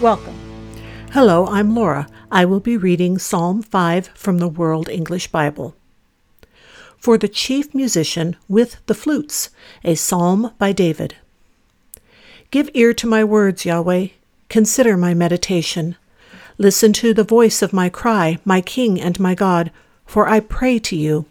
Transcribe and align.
Welcome. 0.00 0.34
Hello, 1.12 1.46
I'm 1.46 1.74
Laura. 1.74 2.06
I 2.30 2.44
will 2.44 2.60
be 2.60 2.76
reading 2.76 3.16
Psalm 3.16 3.62
5 3.62 4.08
from 4.08 4.36
the 4.36 4.46
World 4.46 4.90
English 4.90 5.28
Bible. 5.28 5.74
For 6.98 7.16
the 7.16 7.28
chief 7.28 7.74
musician 7.74 8.36
with 8.46 8.76
the 8.84 8.94
flutes, 8.94 9.48
a 9.82 9.94
psalm 9.94 10.52
by 10.58 10.72
David. 10.72 11.16
Give 12.50 12.68
ear 12.74 12.92
to 12.92 13.06
my 13.06 13.24
words, 13.24 13.64
Yahweh. 13.64 14.08
Consider 14.50 14.98
my 14.98 15.14
meditation. 15.14 15.96
Listen 16.58 16.92
to 16.92 17.14
the 17.14 17.24
voice 17.24 17.62
of 17.62 17.72
my 17.72 17.88
cry, 17.88 18.36
my 18.44 18.60
King 18.60 19.00
and 19.00 19.18
my 19.18 19.34
God, 19.34 19.70
for 20.04 20.28
I 20.28 20.40
pray 20.40 20.78
to 20.80 20.94
you. 20.94 21.24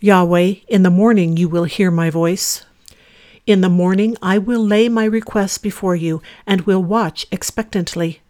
Yahweh, 0.00 0.54
in 0.66 0.82
the 0.82 0.90
morning 0.90 1.36
you 1.36 1.48
will 1.48 1.64
hear 1.64 1.92
my 1.92 2.10
voice. 2.10 2.64
In 3.50 3.62
the 3.62 3.68
morning 3.68 4.16
I 4.22 4.38
will 4.38 4.64
lay 4.64 4.88
my 4.88 5.04
requests 5.04 5.58
before 5.58 5.96
you 5.96 6.22
and 6.46 6.60
will 6.60 6.84
watch 6.84 7.26
expectantly. 7.32 8.20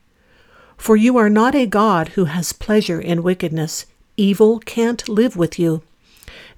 For 0.79 0.97
you 0.97 1.19
are 1.19 1.29
not 1.29 1.55
a 1.55 1.67
God 1.67 2.09
who 2.17 2.25
has 2.25 2.55
pleasure 2.55 2.99
in 2.99 3.23
wickedness. 3.23 3.85
Evil 4.17 4.61
can't 4.61 5.07
live 5.11 5.37
with 5.37 5.59
you. 5.59 5.83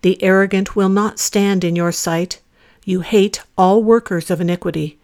The 0.02 0.22
arrogant 0.22 0.76
will 0.76 0.88
not 0.88 1.18
stand 1.18 1.64
in 1.64 1.74
your 1.74 1.90
sight. 1.90 2.40
You 2.84 3.00
hate 3.00 3.42
all 3.58 3.82
workers 3.82 4.30
of 4.30 4.40
iniquity. 4.40 4.96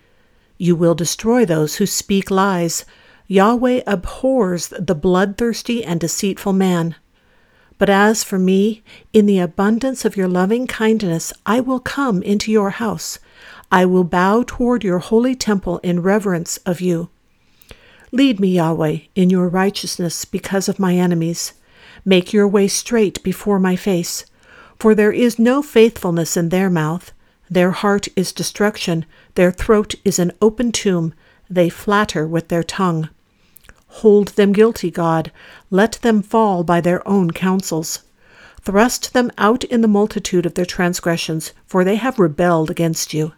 You 0.56 0.76
will 0.76 0.94
destroy 0.94 1.44
those 1.44 1.78
who 1.78 1.86
speak 1.86 2.30
lies. 2.30 2.84
Yahweh 3.26 3.82
abhors 3.88 4.68
the 4.68 4.94
bloodthirsty 4.94 5.84
and 5.84 5.98
deceitful 5.98 6.52
man. 6.52 6.94
But 7.78 7.88
as 7.88 8.24
for 8.24 8.38
me, 8.38 8.82
in 9.12 9.26
the 9.26 9.38
abundance 9.38 10.04
of 10.04 10.16
your 10.16 10.28
loving 10.28 10.66
kindness, 10.66 11.32
I 11.46 11.60
will 11.60 11.80
come 11.80 12.22
into 12.22 12.50
your 12.50 12.70
house. 12.70 13.18
I 13.70 13.84
will 13.86 14.04
bow 14.04 14.42
toward 14.46 14.82
your 14.82 14.98
holy 14.98 15.34
temple 15.34 15.78
in 15.78 16.02
reverence 16.02 16.56
of 16.58 16.80
you. 16.80 17.08
Lead 18.10 18.40
me, 18.40 18.48
Yahweh, 18.48 18.98
in 19.14 19.30
your 19.30 19.48
righteousness 19.48 20.24
because 20.24 20.68
of 20.68 20.78
my 20.78 20.96
enemies. 20.96 21.52
Make 22.04 22.32
your 22.32 22.48
way 22.48 22.66
straight 22.66 23.22
before 23.22 23.60
my 23.60 23.76
face. 23.76 24.24
For 24.78 24.94
there 24.94 25.12
is 25.12 25.38
no 25.38 25.62
faithfulness 25.62 26.36
in 26.36 26.48
their 26.48 26.70
mouth. 26.70 27.12
Their 27.50 27.70
heart 27.70 28.08
is 28.16 28.32
destruction, 28.32 29.06
their 29.34 29.50
throat 29.50 29.94
is 30.04 30.18
an 30.18 30.32
open 30.40 30.72
tomb. 30.72 31.14
They 31.50 31.68
flatter 31.68 32.26
with 32.26 32.48
their 32.48 32.62
tongue. 32.62 33.08
Hold 33.88 34.28
them 34.28 34.52
guilty, 34.52 34.90
God. 34.90 35.32
Let 35.70 35.92
them 36.02 36.22
fall 36.22 36.62
by 36.62 36.80
their 36.80 37.06
own 37.06 37.30
counsels. 37.30 38.00
Thrust 38.60 39.14
them 39.14 39.30
out 39.38 39.64
in 39.64 39.80
the 39.80 39.88
multitude 39.88 40.46
of 40.46 40.54
their 40.54 40.66
transgressions, 40.66 41.52
for 41.66 41.84
they 41.84 41.96
have 41.96 42.18
rebelled 42.18 42.70
against 42.70 43.14
you. 43.14 43.32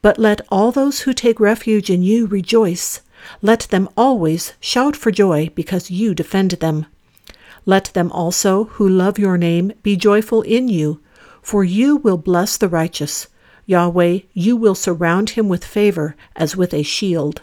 But 0.00 0.18
let 0.18 0.40
all 0.48 0.70
those 0.70 1.00
who 1.00 1.12
take 1.12 1.40
refuge 1.40 1.90
in 1.90 2.02
you 2.02 2.26
rejoice. 2.26 3.00
Let 3.42 3.66
them 3.70 3.88
always 3.96 4.52
shout 4.60 4.94
for 4.94 5.10
joy 5.10 5.50
because 5.54 5.90
you 5.90 6.14
defend 6.14 6.52
them. 6.52 6.86
Let 7.66 7.86
them 7.94 8.12
also 8.12 8.64
who 8.64 8.88
love 8.88 9.18
your 9.18 9.36
name 9.36 9.72
be 9.82 9.96
joyful 9.96 10.42
in 10.42 10.68
you, 10.68 11.00
for 11.42 11.64
you 11.64 11.96
will 11.96 12.16
bless 12.16 12.56
the 12.56 12.68
righteous. 12.68 13.26
Yahweh, 13.66 14.20
you 14.32 14.56
will 14.56 14.74
surround 14.74 15.30
him 15.30 15.48
with 15.48 15.64
favor 15.64 16.16
as 16.36 16.56
with 16.56 16.72
a 16.72 16.82
shield. 16.82 17.42